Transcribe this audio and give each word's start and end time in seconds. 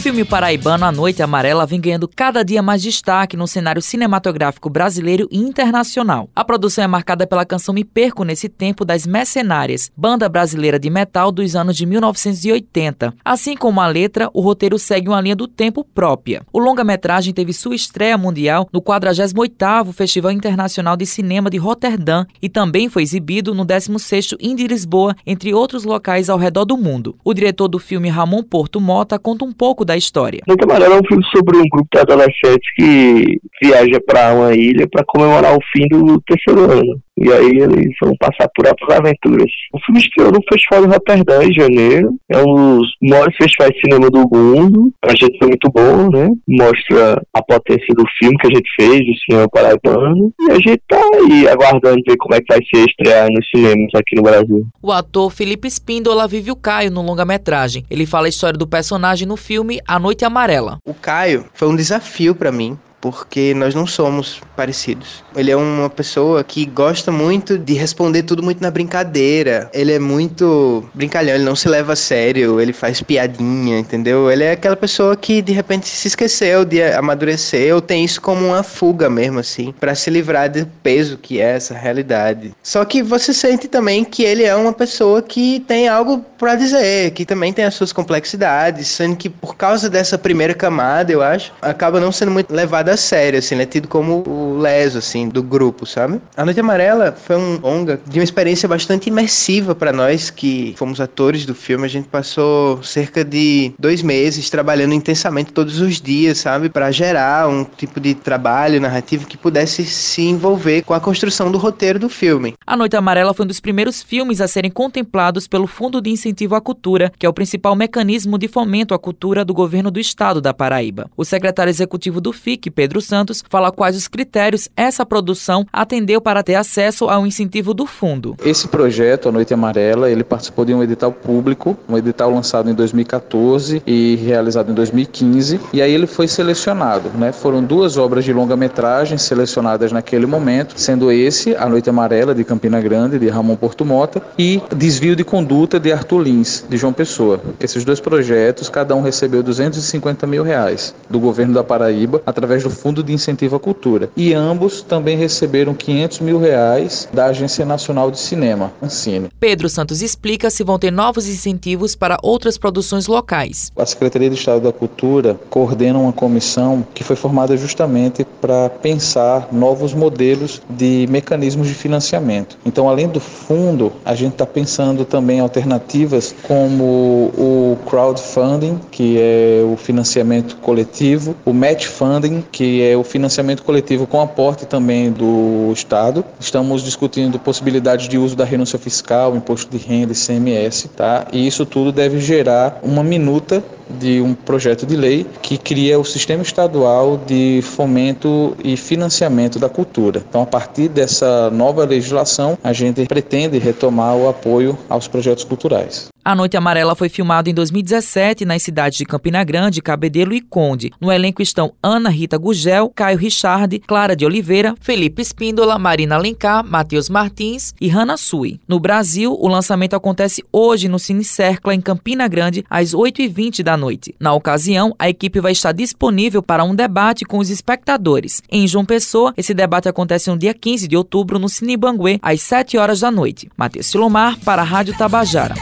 filme 0.00 0.24
paraibano 0.24 0.86
A 0.86 0.90
Noite 0.90 1.22
Amarela 1.22 1.66
vem 1.66 1.78
ganhando 1.78 2.08
cada 2.08 2.42
dia 2.42 2.62
mais 2.62 2.80
destaque 2.80 3.36
no 3.36 3.46
cenário 3.46 3.82
cinematográfico 3.82 4.70
brasileiro 4.70 5.28
e 5.30 5.36
internacional. 5.36 6.26
A 6.34 6.42
produção 6.42 6.82
é 6.82 6.86
marcada 6.86 7.26
pela 7.26 7.44
canção 7.44 7.74
Me 7.74 7.84
Perco 7.84 8.24
Nesse 8.24 8.48
Tempo 8.48 8.82
das 8.82 9.06
Mercenárias, 9.06 9.92
banda 9.94 10.26
brasileira 10.26 10.78
de 10.78 10.88
metal 10.88 11.30
dos 11.30 11.54
anos 11.54 11.76
de 11.76 11.84
1980. 11.84 13.12
Assim 13.22 13.54
como 13.54 13.78
a 13.78 13.86
letra, 13.86 14.30
o 14.32 14.40
roteiro 14.40 14.78
segue 14.78 15.10
uma 15.10 15.20
linha 15.20 15.36
do 15.36 15.46
tempo 15.46 15.84
própria. 15.84 16.40
O 16.50 16.58
longa-metragem 16.58 17.34
teve 17.34 17.52
sua 17.52 17.74
estreia 17.74 18.16
mundial 18.16 18.70
no 18.72 18.80
48º 18.80 19.92
Festival 19.92 20.32
Internacional 20.32 20.96
de 20.96 21.04
Cinema 21.04 21.50
de 21.50 21.58
Roterdã 21.58 22.24
e 22.40 22.48
também 22.48 22.88
foi 22.88 23.02
exibido 23.02 23.54
no 23.54 23.66
16º 23.66 24.38
Indie 24.40 24.66
Lisboa, 24.66 25.14
entre 25.26 25.52
outros 25.52 25.84
locais 25.84 26.30
ao 26.30 26.38
redor 26.38 26.64
do 26.64 26.78
mundo. 26.78 27.16
O 27.22 27.34
diretor 27.34 27.68
do 27.68 27.78
filme, 27.78 28.08
Ramon 28.08 28.42
Porto 28.42 28.80
Mota, 28.80 29.18
conta 29.18 29.44
um 29.44 29.52
pouco 29.52 29.69
da 29.84 29.96
história. 29.96 30.40
Noite 30.46 30.64
Amarela 30.64 30.96
é 30.96 30.98
um 30.98 31.06
filme 31.06 31.24
sobre 31.34 31.56
um 31.56 31.68
grupo 31.70 31.88
de 31.92 32.00
adolescentes 32.00 32.70
que 32.76 33.40
viaja 33.62 34.00
para 34.06 34.34
uma 34.34 34.54
ilha 34.54 34.86
para 34.90 35.04
comemorar 35.06 35.54
o 35.54 35.60
fim 35.72 35.86
do 35.88 36.20
terceiro 36.22 36.70
ano. 36.70 37.00
E 37.20 37.30
aí 37.30 37.50
eles 37.50 37.94
vão 38.02 38.14
passar 38.18 38.48
por 38.54 38.66
altas 38.66 38.96
aventuras. 38.96 39.50
O 39.74 39.78
filme 39.84 40.00
estreou 40.00 40.32
no 40.32 40.40
Festival 40.50 40.86
de 40.86 40.94
Roterdã 40.94 41.44
em 41.44 41.52
janeiro. 41.52 42.14
É 42.30 42.38
um 42.38 42.78
dos 42.78 42.88
maiores 43.02 43.36
festivais 43.36 43.72
de 43.74 43.80
cinema 43.80 44.10
do 44.10 44.20
mundo. 44.20 44.90
A 45.04 45.10
gente 45.10 45.36
foi 45.38 45.48
muito 45.48 45.70
bom, 45.70 46.08
né? 46.10 46.28
Mostra 46.48 47.22
a 47.34 47.42
potência 47.42 47.94
do 47.94 48.04
filme 48.18 48.36
que 48.38 48.46
a 48.46 48.54
gente 48.54 48.70
fez, 48.74 48.98
do 49.00 49.18
cinema 49.26 49.48
paraibano. 49.50 50.32
E 50.40 50.50
a 50.50 50.54
gente 50.54 50.80
tá 50.88 50.98
aí 50.98 51.46
aguardando 51.46 52.02
ver 52.08 52.16
como 52.16 52.34
é 52.34 52.40
que 52.40 52.46
vai 52.48 52.60
ser 52.74 52.88
estrear 52.88 53.28
nos 53.30 53.46
cinemas 53.50 53.90
aqui 53.94 54.16
no 54.16 54.22
Brasil. 54.22 54.66
O 54.82 54.90
ator 54.90 55.30
Felipe 55.30 55.68
Espíndola 55.68 56.26
vive 56.26 56.50
o 56.50 56.56
Caio 56.56 56.90
no 56.90 57.02
longa-metragem. 57.02 57.84
Ele 57.90 58.06
fala 58.06 58.26
a 58.26 58.30
história 58.30 58.58
do 58.58 58.66
personagem 58.66 59.28
no 59.28 59.36
filme 59.36 59.78
A 59.86 59.98
Noite 59.98 60.24
Amarela. 60.24 60.78
O 60.86 60.94
Caio 60.94 61.44
foi 61.52 61.68
um 61.68 61.76
desafio 61.76 62.34
para 62.34 62.50
mim 62.50 62.78
porque 63.00 63.54
nós 63.54 63.74
não 63.74 63.86
somos 63.86 64.40
parecidos. 64.54 65.24
Ele 65.34 65.50
é 65.50 65.56
uma 65.56 65.88
pessoa 65.88 66.44
que 66.44 66.66
gosta 66.66 67.10
muito 67.10 67.56
de 67.56 67.72
responder 67.74 68.22
tudo 68.24 68.42
muito 68.42 68.60
na 68.60 68.70
brincadeira. 68.70 69.70
Ele 69.72 69.92
é 69.92 69.98
muito 69.98 70.84
brincalhão, 70.92 71.34
ele 71.34 71.44
não 71.44 71.56
se 71.56 71.68
leva 71.68 71.94
a 71.94 71.96
sério, 71.96 72.60
ele 72.60 72.72
faz 72.72 73.00
piadinha, 73.00 73.78
entendeu? 73.78 74.30
Ele 74.30 74.44
é 74.44 74.52
aquela 74.52 74.76
pessoa 74.76 75.16
que 75.16 75.40
de 75.40 75.52
repente 75.52 75.88
se 75.88 76.08
esqueceu 76.08 76.64
de 76.64 76.82
amadurecer 76.82 77.74
ou 77.74 77.80
tem 77.80 78.04
isso 78.04 78.20
como 78.20 78.46
uma 78.46 78.62
fuga 78.62 79.08
mesmo 79.08 79.38
assim, 79.38 79.72
para 79.78 79.94
se 79.94 80.10
livrar 80.10 80.50
do 80.50 80.66
peso 80.82 81.16
que 81.16 81.40
é 81.40 81.56
essa 81.56 81.74
realidade. 81.74 82.52
Só 82.62 82.84
que 82.84 83.02
você 83.02 83.32
sente 83.32 83.68
também 83.68 84.04
que 84.04 84.22
ele 84.22 84.44
é 84.44 84.54
uma 84.54 84.72
pessoa 84.72 85.22
que 85.22 85.60
tem 85.60 85.88
algo 85.88 86.24
para 86.38 86.54
dizer, 86.54 87.12
que 87.12 87.24
também 87.24 87.52
tem 87.52 87.64
as 87.64 87.74
suas 87.74 87.92
complexidades, 87.92 88.88
sendo 88.88 89.16
que 89.16 89.28
por 89.28 89.56
causa 89.56 89.88
dessa 89.88 90.18
primeira 90.18 90.54
camada, 90.54 91.12
eu 91.12 91.22
acho, 91.22 91.52
acaba 91.62 92.00
não 92.00 92.12
sendo 92.12 92.30
muito 92.30 92.52
levado 92.52 92.89
levado 92.90 92.94
a 92.94 92.96
sério, 92.96 93.38
assim, 93.38 93.54
ele 93.54 93.62
é 93.62 93.66
tido 93.66 93.88
como 93.88 94.22
o 94.26 94.58
leso, 94.58 94.98
assim, 94.98 95.28
do 95.28 95.42
grupo, 95.42 95.86
sabe? 95.86 96.20
A 96.36 96.44
Noite 96.44 96.60
Amarela 96.60 97.12
foi 97.12 97.36
um 97.36 97.58
longa 97.60 98.00
de 98.06 98.18
uma 98.18 98.24
experiência 98.24 98.68
bastante 98.68 99.08
imersiva 99.08 99.74
para 99.74 99.92
nós 99.92 100.30
que 100.30 100.74
fomos 100.76 101.00
atores 101.00 101.46
do 101.46 101.54
filme. 101.54 101.84
A 101.84 101.88
gente 101.88 102.08
passou 102.08 102.82
cerca 102.82 103.24
de 103.24 103.72
dois 103.78 104.02
meses 104.02 104.50
trabalhando 104.50 104.94
intensamente 104.94 105.52
todos 105.52 105.80
os 105.80 106.00
dias, 106.00 106.38
sabe? 106.38 106.68
Para 106.68 106.90
gerar 106.90 107.48
um 107.48 107.64
tipo 107.64 108.00
de 108.00 108.14
trabalho 108.14 108.80
narrativo 108.80 109.26
que 109.26 109.36
pudesse 109.36 109.84
se 109.84 110.22
envolver 110.22 110.82
com 110.82 110.94
a 110.94 111.00
construção 111.00 111.50
do 111.50 111.58
roteiro 111.58 111.98
do 111.98 112.08
filme. 112.08 112.54
A 112.66 112.76
Noite 112.76 112.96
Amarela 112.96 113.34
foi 113.34 113.44
um 113.44 113.48
dos 113.48 113.60
primeiros 113.60 114.02
filmes 114.02 114.40
a 114.40 114.48
serem 114.48 114.70
contemplados 114.70 115.46
pelo 115.46 115.66
Fundo 115.66 116.00
de 116.00 116.10
Incentivo 116.10 116.54
à 116.54 116.60
Cultura, 116.60 117.12
que 117.18 117.26
é 117.26 117.28
o 117.28 117.32
principal 117.32 117.76
mecanismo 117.76 118.38
de 118.38 118.48
fomento 118.48 118.94
à 118.94 118.98
cultura 118.98 119.44
do 119.44 119.54
governo 119.54 119.90
do 119.90 120.00
estado 120.00 120.40
da 120.40 120.52
Paraíba. 120.52 121.10
O 121.16 121.24
secretário 121.24 121.70
executivo 121.70 122.20
do 122.20 122.32
FIC, 122.32 122.70
Pedro 122.80 123.02
Santos, 123.02 123.44
fala 123.50 123.70
quais 123.70 123.94
os 123.94 124.08
critérios 124.08 124.70
essa 124.74 125.04
produção 125.04 125.66
atendeu 125.70 126.18
para 126.18 126.42
ter 126.42 126.54
acesso 126.54 127.10
ao 127.10 127.26
incentivo 127.26 127.74
do 127.74 127.84
fundo. 127.84 128.34
Esse 128.42 128.66
projeto, 128.68 129.28
A 129.28 129.32
Noite 129.32 129.52
Amarela, 129.52 130.10
ele 130.10 130.24
participou 130.24 130.64
de 130.64 130.72
um 130.72 130.82
edital 130.82 131.12
público, 131.12 131.76
um 131.86 131.98
edital 131.98 132.30
lançado 132.32 132.70
em 132.70 132.74
2014 132.74 133.82
e 133.86 134.16
realizado 134.24 134.70
em 134.70 134.74
2015, 134.74 135.60
e 135.74 135.82
aí 135.82 135.92
ele 135.92 136.06
foi 136.06 136.26
selecionado. 136.26 137.10
Né? 137.18 137.32
Foram 137.32 137.62
duas 137.62 137.98
obras 137.98 138.24
de 138.24 138.32
longa-metragem 138.32 139.18
selecionadas 139.18 139.92
naquele 139.92 140.24
momento, 140.24 140.72
sendo 140.80 141.12
esse 141.12 141.54
A 141.56 141.68
Noite 141.68 141.90
Amarela, 141.90 142.34
de 142.34 142.44
Campina 142.44 142.80
Grande, 142.80 143.18
de 143.18 143.28
Ramon 143.28 143.56
Porto 143.56 143.84
Mota, 143.84 144.22
e 144.38 144.62
Desvio 144.74 145.14
de 145.14 145.22
Conduta, 145.22 145.78
de 145.78 145.92
Arthur 145.92 146.22
Lins, 146.22 146.64
de 146.66 146.78
João 146.78 146.94
Pessoa. 146.94 147.42
Esses 147.60 147.84
dois 147.84 148.00
projetos, 148.00 148.70
cada 148.70 148.96
um 148.96 149.02
recebeu 149.02 149.42
250 149.42 150.26
mil 150.26 150.42
reais 150.42 150.94
do 151.10 151.20
governo 151.20 151.52
da 151.52 151.62
Paraíba, 151.62 152.22
através 152.24 152.62
do 152.62 152.69
do 152.70 152.76
Fundo 152.76 153.02
de 153.02 153.12
Incentivo 153.12 153.56
à 153.56 153.60
Cultura. 153.60 154.10
E 154.16 154.32
ambos 154.32 154.82
também 154.82 155.16
receberam 155.16 155.74
500 155.74 156.20
mil 156.20 156.38
reais 156.38 157.08
da 157.12 157.26
Agência 157.26 157.64
Nacional 157.64 158.10
de 158.10 158.18
Cinema, 158.18 158.72
Ancine. 158.82 159.28
Pedro 159.38 159.68
Santos 159.68 160.00
explica 160.02 160.48
se 160.50 160.62
vão 160.62 160.78
ter 160.78 160.90
novos 160.90 161.28
incentivos 161.28 161.94
para 161.94 162.16
outras 162.22 162.56
produções 162.56 163.06
locais. 163.06 163.70
A 163.76 163.84
Secretaria 163.84 164.30
de 164.30 164.36
Estado 164.36 164.62
da 164.62 164.72
Cultura 164.72 165.38
coordena 165.50 165.98
uma 165.98 166.12
comissão 166.12 166.86
que 166.94 167.02
foi 167.02 167.16
formada 167.16 167.56
justamente 167.56 168.24
para 168.40 168.70
pensar 168.70 169.48
novos 169.52 169.92
modelos 169.92 170.62
de 170.70 171.06
mecanismos 171.10 171.66
de 171.66 171.74
financiamento. 171.74 172.56
Então, 172.64 172.88
além 172.88 173.08
do 173.08 173.20
fundo, 173.20 173.92
a 174.04 174.14
gente 174.14 174.32
está 174.32 174.46
pensando 174.46 175.04
também 175.04 175.40
alternativas 175.40 176.34
como 176.42 177.32
o 177.36 177.78
crowdfunding, 177.88 178.78
que 178.90 179.18
é 179.18 179.62
o 179.64 179.76
financiamento 179.76 180.56
coletivo, 180.56 181.34
o 181.44 181.52
match 181.52 181.86
funding, 181.86 182.44
que 182.52 182.59
que 182.60 182.82
é 182.82 182.94
o 182.94 183.02
financiamento 183.02 183.62
coletivo 183.62 184.06
com 184.06 184.20
aporte 184.20 184.66
também 184.66 185.10
do 185.10 185.72
Estado. 185.72 186.22
Estamos 186.38 186.82
discutindo 186.82 187.38
possibilidades 187.38 188.06
de 188.06 188.18
uso 188.18 188.36
da 188.36 188.44
renúncia 188.44 188.78
fiscal, 188.78 189.34
imposto 189.34 189.74
de 189.74 189.82
renda, 189.82 190.12
ICMS, 190.12 190.88
tá? 190.88 191.26
E 191.32 191.46
isso 191.46 191.64
tudo 191.64 191.90
deve 191.90 192.20
gerar 192.20 192.78
uma 192.82 193.02
minuta 193.02 193.64
de 193.98 194.20
um 194.20 194.34
projeto 194.34 194.84
de 194.84 194.94
lei 194.94 195.26
que 195.40 195.56
cria 195.56 195.98
o 195.98 196.04
sistema 196.04 196.42
estadual 196.42 197.18
de 197.26 197.60
fomento 197.62 198.54
e 198.62 198.76
financiamento 198.76 199.58
da 199.58 199.70
cultura. 199.70 200.22
Então, 200.28 200.42
a 200.42 200.46
partir 200.46 200.88
dessa 200.88 201.48
nova 201.48 201.86
legislação, 201.86 202.58
a 202.62 202.74
gente 202.74 203.06
pretende 203.06 203.56
retomar 203.56 204.14
o 204.14 204.28
apoio 204.28 204.76
aos 204.86 205.08
projetos 205.08 205.44
culturais. 205.44 206.09
A 206.22 206.34
Noite 206.34 206.54
Amarela 206.54 206.94
foi 206.94 207.08
filmado 207.08 207.48
em 207.48 207.54
2017 207.54 208.44
nas 208.44 208.62
cidades 208.62 208.98
de 208.98 209.06
Campina 209.06 209.42
Grande, 209.42 209.80
Cabedelo 209.80 210.34
e 210.34 210.42
Conde. 210.42 210.92
No 211.00 211.10
elenco 211.10 211.40
estão 211.40 211.72
Ana 211.82 212.10
Rita 212.10 212.36
Gugel, 212.36 212.92
Caio 212.94 213.16
Richard, 213.16 213.78
Clara 213.86 214.14
de 214.14 214.26
Oliveira, 214.26 214.74
Felipe 214.82 215.22
Espíndola, 215.22 215.78
Marina 215.78 216.16
Alencar, 216.16 216.62
Matheus 216.62 217.08
Martins 217.08 217.74
e 217.80 217.88
Hanna 217.88 218.18
Sui. 218.18 218.60
No 218.68 218.78
Brasil, 218.78 219.34
o 219.40 219.48
lançamento 219.48 219.96
acontece 219.96 220.44
hoje 220.52 220.88
no 220.88 220.98
Cine 220.98 221.24
Cercla, 221.24 221.74
em 221.74 221.80
Campina 221.80 222.28
Grande, 222.28 222.66
às 222.68 222.92
8h20 222.92 223.62
da 223.62 223.74
noite. 223.74 224.14
Na 224.20 224.34
ocasião, 224.34 224.94
a 224.98 225.08
equipe 225.08 225.40
vai 225.40 225.52
estar 225.52 225.72
disponível 225.72 226.42
para 226.42 226.64
um 226.64 226.74
debate 226.74 227.24
com 227.24 227.38
os 227.38 227.48
espectadores. 227.48 228.42
Em 228.50 228.68
João 228.68 228.84
Pessoa, 228.84 229.32
esse 229.38 229.54
debate 229.54 229.88
acontece 229.88 230.28
no 230.28 230.36
dia 230.36 230.52
15 230.52 230.86
de 230.86 230.98
outubro 230.98 231.38
no 231.38 231.48
Cine 231.48 231.78
Banguê, 231.78 232.18
às 232.20 232.42
7 232.42 232.76
horas 232.76 233.00
da 233.00 233.10
noite. 233.10 233.50
Matheus 233.56 233.86
Silomar, 233.86 234.38
para 234.40 234.60
a 234.60 234.66
Rádio 234.66 234.94
Tabajara, 234.98 235.54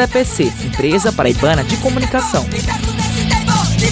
da 0.00 0.04
EPC, 0.04 0.44
empresa 0.64 1.12
paraibana 1.12 1.62
de 1.62 1.76
comunicação. 1.76 2.44
Me 2.44 3.90